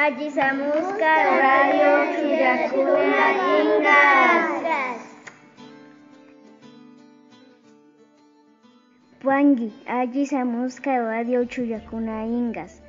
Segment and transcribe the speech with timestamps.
[0.00, 3.24] Ajisamuska Radio Chuyakuna
[3.60, 4.62] Ingas.
[9.86, 12.82] Ajisamuska Radio Chuyakuna Ingas.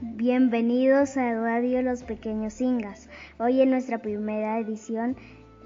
[0.00, 3.10] Bienvenidos a Radio Los Pequeños Ingas.
[3.38, 5.16] Hoy en nuestra primera edición,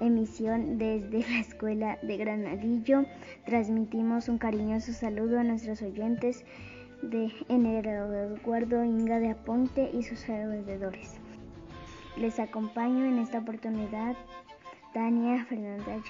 [0.01, 3.05] emisión desde la Escuela de Granadillo,
[3.45, 6.43] transmitimos un cariñoso saludo a nuestros oyentes
[7.01, 11.19] de en el Guardo Inga de Aponte y sus alrededores.
[12.17, 14.15] Les acompaño en esta oportunidad
[14.93, 16.01] Tania Fernanda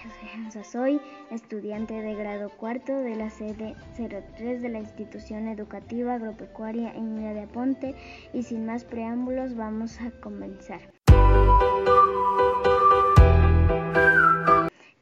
[0.63, 7.33] Soy, estudiante de grado cuarto de la sede 03 de la institución educativa agropecuaria Inga
[7.33, 7.95] de Aponte
[8.33, 10.81] y sin más preámbulos vamos a comenzar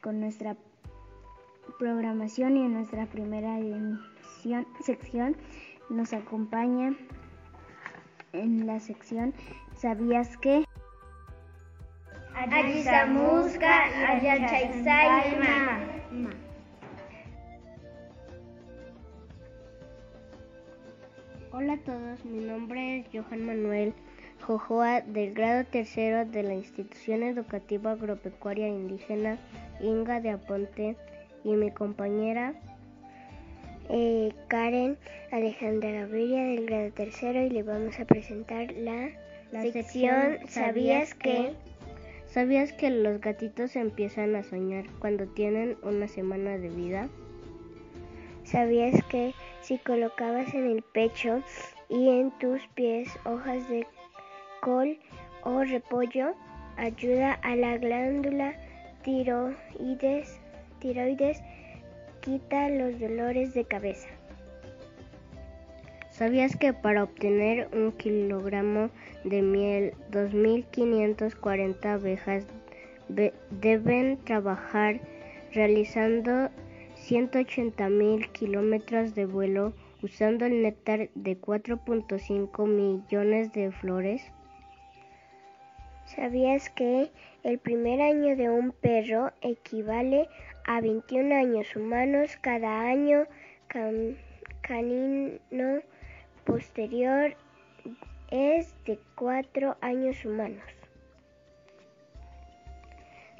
[0.02, 0.56] con nuestra
[1.78, 3.58] programación y en nuestra primera
[4.84, 5.36] sección
[5.90, 6.94] nos acompaña
[8.32, 9.34] en la sección
[9.80, 10.64] ¿Sabías que?
[21.52, 23.94] Hola a todos, mi nombre es Johan Manuel
[24.46, 29.38] Jojoa del grado tercero de la institución educativa agropecuaria indígena
[29.80, 30.96] Inga de Aponte
[31.42, 32.54] y mi compañera
[33.90, 34.96] eh, Karen
[35.32, 39.10] Alejandra Gaviria del grado tercero y le vamos a presentar la,
[39.62, 41.52] sección ¿Sabías que?
[42.28, 47.08] ¿Sabías que los gatitos empiezan a soñar cuando tienen una semana de vida?
[48.44, 51.42] ¿Sabías que si colocabas en el pecho
[51.88, 53.86] y en tus pies hojas de
[54.60, 54.98] col
[55.42, 56.34] o repollo,
[56.76, 58.54] ayuda a la glándula
[59.02, 60.38] tiroides,
[60.78, 61.42] tiroides
[62.20, 64.08] quita los dolores de cabeza.
[66.10, 68.90] ¿Sabías que para obtener un kilogramo
[69.24, 72.46] de miel, 2.540 abejas
[73.08, 75.00] deben trabajar
[75.52, 76.50] realizando
[77.08, 79.72] 180.000 kilómetros de vuelo
[80.02, 84.22] usando el néctar de 4.5 millones de flores?
[86.04, 87.10] ¿Sabías que
[87.44, 90.49] el primer año de un perro equivale a
[90.80, 93.26] 21 años humanos cada año
[94.62, 95.80] canino
[96.44, 97.36] posterior
[98.30, 100.62] es de 4 años humanos.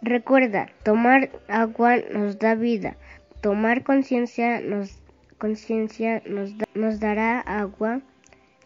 [0.02, 2.96] Recuerda, tomar agua nos da vida,
[3.42, 4.98] tomar conciencia nos,
[5.38, 8.00] conciencia nos, nos dará agua,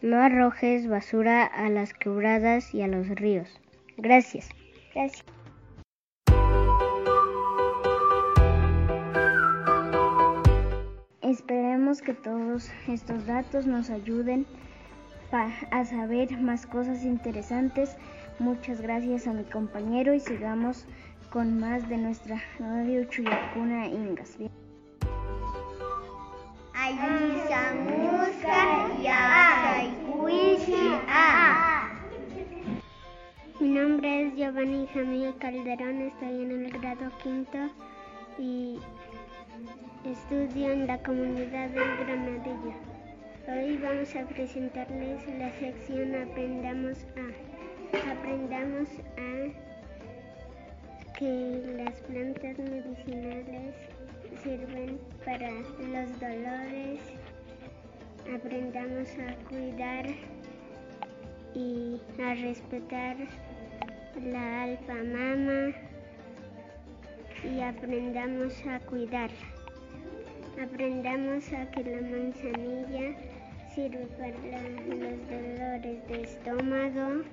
[0.01, 3.49] no arrojes basura a las quebradas y a los ríos.
[3.97, 4.49] Gracias.
[12.03, 14.45] Que todos estos datos nos ayuden
[15.31, 17.95] a saber más cosas interesantes.
[18.37, 20.85] Muchas gracias a mi compañero y sigamos
[21.31, 24.37] con más de nuestra radio Chuyacuna Ingas.
[33.59, 37.57] Mi nombre es Giovanni Jamil Calderón, estoy en el grado quinto
[38.37, 38.79] y
[40.11, 42.73] estudio en la comunidad del Granadillo.
[43.47, 48.11] Hoy vamos a presentarles la sección Aprendamos a.
[48.11, 49.49] Aprendamos a
[51.17, 53.73] que las plantas medicinales
[54.43, 56.99] sirven para los dolores.
[58.31, 60.05] Aprendamos a cuidar
[61.55, 63.17] y a respetar
[64.23, 65.73] la alfa mama
[67.43, 69.54] y aprendamos a cuidarla.
[70.61, 73.13] Aprendamos a que la manzanilla
[73.73, 77.23] sirve para los dolores de estómago,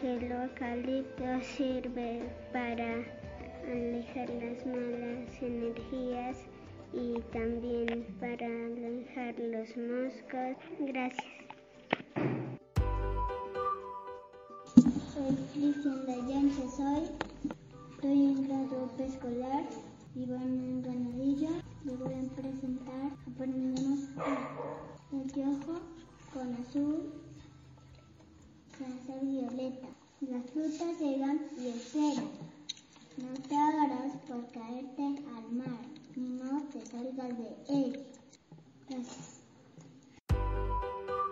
[0.00, 3.04] que el eucalipto sirve para
[3.70, 6.38] alejar las malas energías
[6.94, 10.56] y también para alejar los moscos.
[10.80, 11.26] Gracias.
[15.12, 17.04] Soy Cristian Dayan soy,
[17.90, 19.64] estoy en grado preescolar
[20.14, 21.50] y en Granadilla.
[21.50, 24.00] Les voy a presentar, aprendemos
[25.12, 25.80] el piojo
[26.32, 27.12] con azul,
[28.74, 29.88] azul violeta.
[30.20, 32.28] Las frutas llegan y esperan.
[33.16, 35.80] No te hagas por caerte al mar,
[36.16, 38.06] ni no te salgas de él.
[38.88, 39.40] Gracias.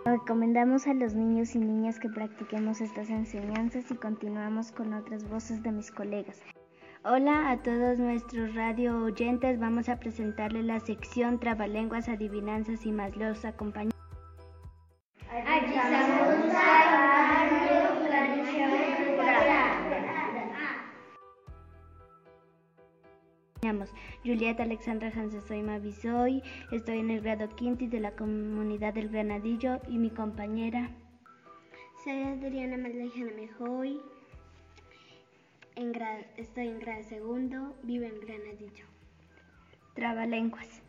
[0.05, 5.61] Recomendamos a los niños y niñas que practiquemos estas enseñanzas y continuamos con otras voces
[5.63, 6.39] de mis colegas.
[7.09, 13.15] Hola a todos nuestros radio oyentes, vamos a presentarles la sección Trabalenguas, Adivinanzas y más
[13.15, 13.93] los acompañan.
[24.25, 26.43] Julieta Alexandra Hansen, soy Mavisoy,
[26.73, 30.91] estoy en el grado quinto de la comunidad del Granadillo y mi compañera.
[32.03, 34.16] Soy Adriana Marlejana Mejoy
[36.37, 38.85] estoy en grado segundo, vivo en Granadillo.
[39.93, 40.81] Trabalenguas.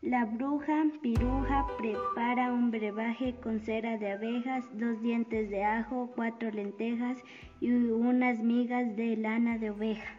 [0.00, 6.50] La bruja piruja prepara un brebaje con cera de abejas, dos dientes de ajo, cuatro
[6.50, 7.18] lentejas
[7.60, 10.14] y unas migas de lana de oveja.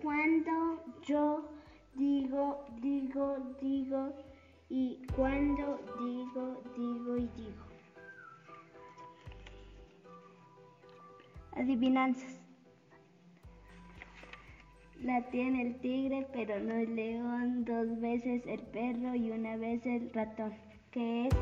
[0.00, 1.48] Cuando yo
[1.94, 4.12] digo, digo, digo
[4.68, 7.71] y cuando digo, digo y digo.
[11.56, 12.40] Adivinanzas.
[15.02, 19.84] La tiene el tigre, pero no el león, dos veces el perro y una vez
[19.84, 20.54] el ratón.
[20.92, 21.34] ¿Qué es?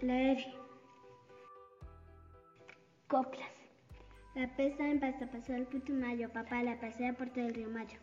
[0.00, 0.44] F.
[3.08, 3.50] Coplas.
[4.34, 7.98] La pesa en pasta pasó el putumayo, papá la pasea por todo el río Mayo.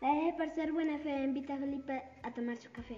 [0.00, 2.96] La dejé por ser buena fe, invita a Felipe a tomar su café.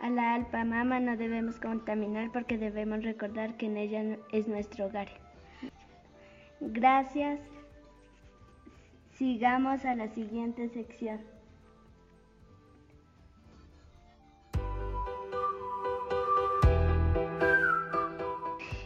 [0.00, 4.86] A la alpa mama no debemos contaminar porque debemos recordar que en ella es nuestro
[4.86, 5.08] hogar.
[6.60, 7.38] Gracias.
[9.12, 11.20] Sigamos a la siguiente sección.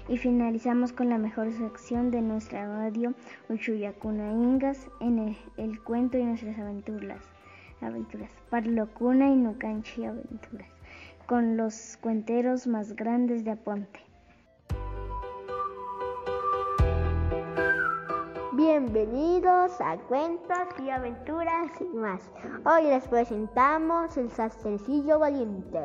[0.09, 3.15] Y finalizamos con la mejor sección de nuestra radio,
[3.49, 7.23] Uchuyacuna Ingas, en el, cuento y nuestras aventuras.
[7.81, 8.31] Aventuras.
[8.51, 10.74] Parlocuna y Nucanchi Aventuras.
[11.27, 13.99] Con los cuenteros más grandes de Aponte.
[18.53, 22.31] Bienvenidos a Cuentos y Aventuras y más.
[22.67, 25.81] Hoy les presentamos el sastrecillo valiente.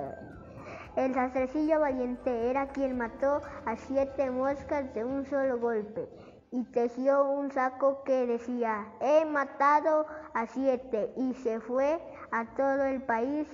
[0.97, 6.09] El sastrecillo valiente era quien mató a siete moscas de un solo golpe
[6.51, 11.97] y tejió un saco que decía, he matado a siete y se fue
[12.31, 13.47] a todo el país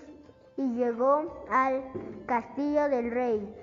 [0.58, 1.84] y llegó al
[2.26, 3.56] castillo del rey.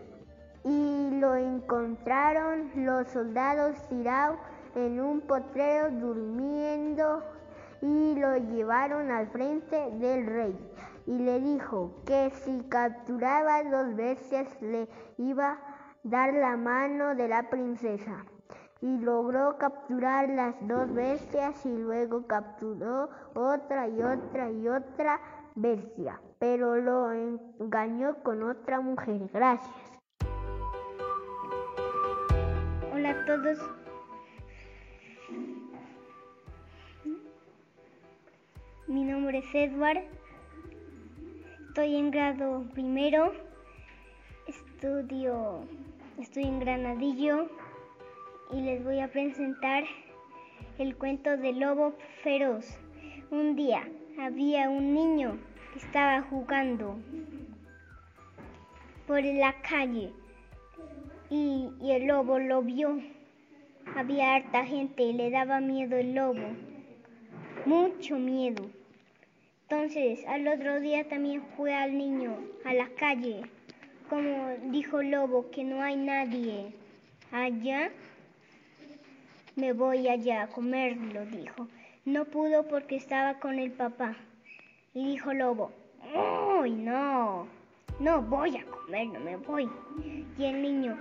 [0.64, 4.38] Y lo encontraron los soldados tirados
[4.74, 7.22] en un potrero durmiendo
[7.80, 10.70] y lo llevaron al frente del rey.
[11.06, 15.58] Y le dijo que si capturaba dos veces le iba a
[16.04, 18.24] dar la mano de la princesa.
[18.80, 25.20] Y logró capturar las dos bestias y luego capturó otra y otra y otra
[25.54, 29.30] bestia, pero lo engañó con otra mujer.
[29.32, 29.72] Gracias.
[32.92, 33.58] Hola a todos.
[38.88, 40.02] Mi nombre es Edward.
[41.68, 43.32] Estoy en grado primero.
[44.48, 45.60] Estudio,
[46.18, 47.46] estoy en Granadillo
[48.50, 49.84] y les voy a presentar
[50.78, 51.94] el cuento del lobo
[52.24, 52.66] feroz.
[53.30, 55.38] Un día había un niño
[55.78, 56.98] estaba jugando
[59.06, 60.12] por la calle
[61.30, 63.00] y, el lobo lo vio.
[63.96, 66.46] Había harta gente y le daba miedo el lobo,
[67.66, 68.70] mucho miedo.
[69.68, 73.42] Entonces, al otro día también fue al niño a la calle.
[74.10, 76.74] Como dijo Lobo que no hay nadie
[77.30, 77.90] allá,
[79.56, 81.68] me voy allá a comerlo, dijo.
[82.04, 84.16] No pudo porque estaba con el papá.
[84.94, 85.72] Y dijo Lobo,
[86.60, 87.46] ¡Uy, no!
[87.98, 89.68] No voy a comer, no me voy.
[90.36, 90.98] Y el niño,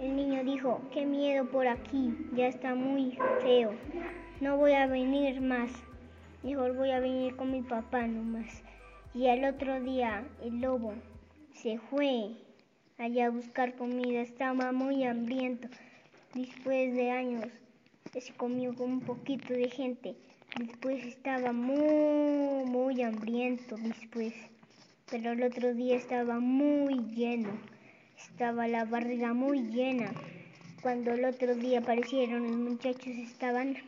[0.00, 3.72] el niño dijo, qué miedo por aquí, ya está muy feo.
[4.40, 5.70] No voy a venir más.
[6.42, 8.62] Mejor voy a venir con mi papá nomás.
[9.14, 10.94] Y al otro día el lobo
[11.52, 12.32] se fue
[12.98, 14.20] allá a buscar comida.
[14.20, 15.68] Estaba muy hambriento.
[16.34, 17.46] Después de años
[18.12, 20.16] se comió con un poquito de gente.
[21.32, 24.34] Estaba muy, muy hambriento después.
[25.10, 27.48] Pero el otro día estaba muy lleno.
[28.18, 30.12] Estaba la barriga muy llena.
[30.82, 33.78] Cuando el otro día aparecieron los muchachos estaban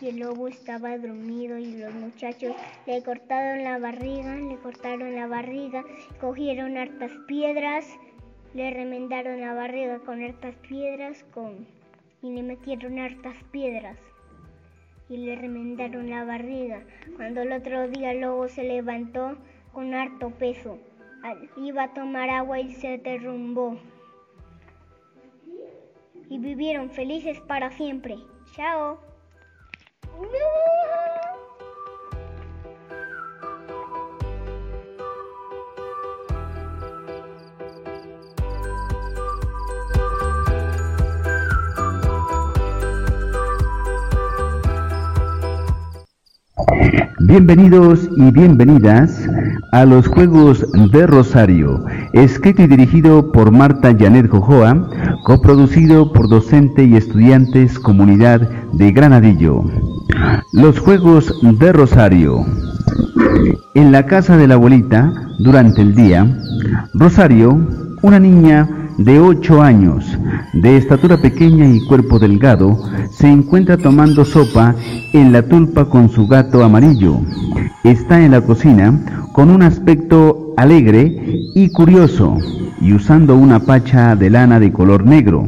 [0.00, 2.56] y el lobo estaba dormido y los muchachos
[2.88, 5.84] le cortaron la barriga, le cortaron la barriga,
[6.20, 7.86] cogieron hartas piedras,
[8.52, 11.68] le remendaron la barriga con hartas piedras con,
[12.20, 13.96] y le metieron hartas piedras
[15.10, 16.84] y le remendaron la barriga.
[17.16, 19.36] Cuando el otro día el lobo se levantó
[19.72, 20.78] con harto peso,
[21.56, 23.76] iba a tomar agua y se derrumbó.
[26.28, 28.16] Y vivieron felices para siempre.
[28.54, 29.00] Chao.
[47.22, 49.28] Bienvenidos y bienvenidas
[49.72, 51.84] a los Juegos de Rosario,
[52.14, 54.88] escrito y dirigido por Marta Janet Jojoa,
[55.24, 59.64] coproducido por docente y estudiantes Comunidad de Granadillo.
[60.54, 62.46] Los Juegos de Rosario.
[63.74, 66.26] En la casa de la abuelita, durante el día,
[66.94, 67.60] Rosario,
[68.00, 70.18] una niña de 8 años,
[70.52, 72.78] de estatura pequeña y cuerpo delgado,
[73.10, 74.74] se encuentra tomando sopa
[75.12, 77.20] en la tulpa con su gato amarillo.
[77.84, 82.36] Está en la cocina con un aspecto alegre y curioso
[82.80, 85.46] y usando una pacha de lana de color negro.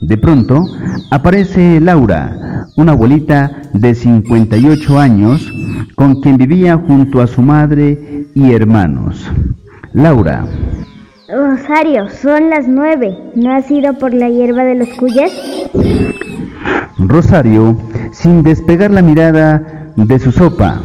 [0.00, 0.64] De pronto
[1.10, 5.52] aparece Laura, una abuelita de 58 años
[5.94, 9.30] con quien vivía junto a su madre y hermanos.
[9.92, 10.46] Laura.
[11.32, 13.16] Rosario, son las nueve.
[13.36, 15.32] ¿No has ido por la hierba de los cuyes?
[16.98, 17.76] Rosario,
[18.10, 20.80] sin despegar la mirada de su sopa.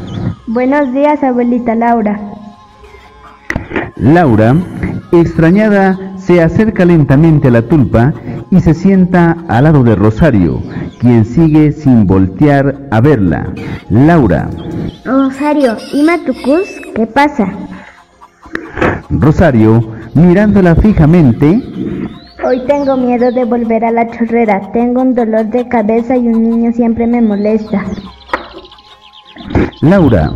[0.46, 2.20] Buenos días, abuelita Laura.
[3.96, 4.56] Laura,
[5.12, 8.14] extrañada, se acerca lentamente a la tulpa
[8.52, 10.62] y se sienta al lado de Rosario,
[11.00, 13.48] quien sigue sin voltear a verla.
[13.90, 14.50] Laura.
[15.06, 16.68] Rosario, ¿y Matucus?
[16.94, 17.48] ¿Qué pasa?
[19.10, 21.62] Rosario, mirándola fijamente.
[22.44, 24.72] Hoy tengo miedo de volver a la chorrera.
[24.72, 27.86] Tengo un dolor de cabeza y un niño siempre me molesta.
[29.82, 30.32] Laura.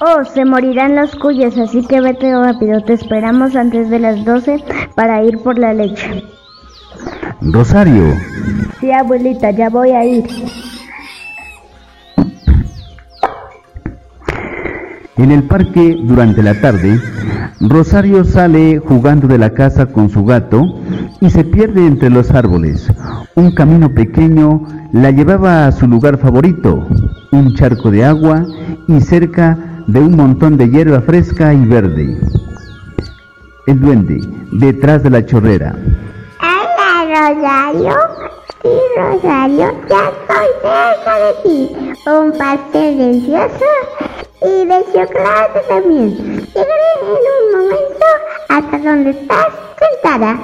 [0.00, 2.82] Oh, se morirán los cuyes, así que vete rápido.
[2.82, 4.62] Te esperamos antes de las 12
[4.94, 6.22] para ir por la leche.
[7.40, 8.14] Rosario.
[8.80, 10.24] Sí, abuelita, ya voy a ir.
[15.16, 17.00] En el parque, durante la tarde,
[17.60, 20.78] Rosario sale jugando de la casa con su gato
[21.20, 22.86] y se pierde entre los árboles.
[23.34, 26.86] Un camino pequeño la llevaba a su lugar favorito,
[27.32, 28.44] un charco de agua
[28.86, 32.18] y cerca de un montón de hierba fresca y verde.
[33.66, 34.20] El duende,
[34.52, 35.74] detrás de la chorrera.
[36.40, 37.94] Hola, Rosario.
[38.62, 41.76] Sí, Rosario, ya estoy cerca de ti.
[42.06, 43.64] Un pastel delicioso
[44.46, 46.16] y de chocolate también.
[46.54, 48.06] Llegaré en un momento
[48.48, 49.46] hasta donde estás
[49.80, 50.38] sentada.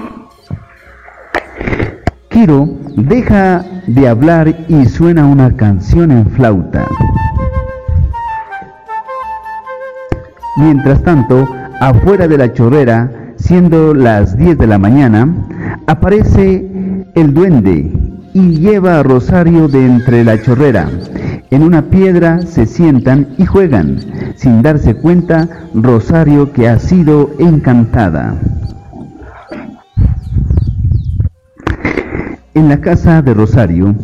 [2.29, 6.87] Kiro deja de hablar y suena una canción en flauta.
[10.57, 11.49] Mientras tanto,
[11.81, 15.29] afuera de la chorrera, siendo las 10 de la mañana,
[15.87, 16.67] aparece
[17.15, 17.91] el duende
[18.35, 20.89] y lleva a Rosario de entre la chorrera.
[21.53, 23.99] En una piedra se sientan y juegan,
[24.37, 28.41] sin darse cuenta Rosario que ha sido encantada.
[32.55, 33.95] En la casa de Rosario,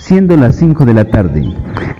[0.00, 1.44] siendo las 5 de la tarde,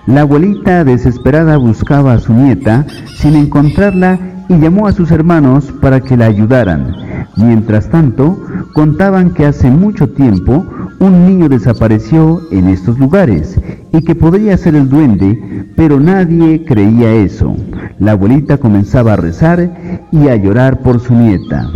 [0.05, 6.01] la abuelita desesperada buscaba a su nieta sin encontrarla y llamó a sus hermanos para
[6.01, 6.93] que la ayudaran.
[7.37, 8.37] Mientras tanto,
[8.73, 10.65] contaban que hace mucho tiempo
[10.99, 13.57] un niño desapareció en estos lugares
[13.91, 17.55] y que podría ser el duende, pero nadie creía eso.
[17.99, 21.67] La abuelita comenzaba a rezar y a llorar por su nieta.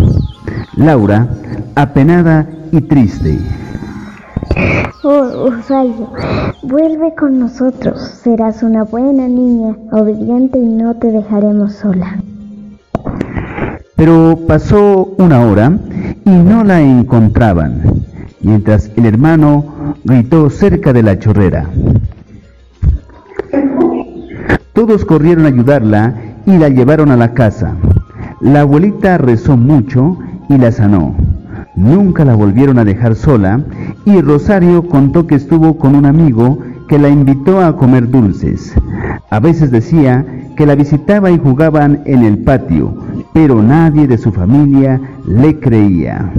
[0.75, 1.27] Laura,
[1.75, 3.39] apenada y triste.
[5.03, 6.11] Oh, Rosario,
[6.63, 7.99] vuelve con nosotros.
[8.23, 12.19] Serás una buena niña, obediente y no te dejaremos sola.
[13.95, 15.77] Pero pasó una hora
[16.25, 17.81] y no la encontraban,
[18.41, 19.72] mientras el hermano
[20.03, 21.69] gritó cerca de la chorrera.
[24.73, 27.75] Todos corrieron a ayudarla y la llevaron a la casa.
[28.41, 30.17] La abuelita rezó mucho
[30.49, 31.15] y la sanó.
[31.75, 33.61] Nunca la volvieron a dejar sola
[34.05, 38.73] y Rosario contó que estuvo con un amigo que la invitó a comer dulces.
[39.29, 42.95] A veces decía que la visitaba y jugaban en el patio,
[43.33, 46.31] pero nadie de su familia le creía.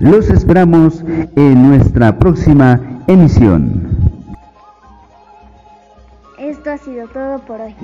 [0.00, 1.04] Los esperamos
[1.36, 3.86] en nuestra próxima emisión.
[6.38, 7.74] Esto ha sido todo por hoy.